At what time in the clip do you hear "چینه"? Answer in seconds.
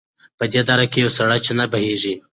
1.45-1.65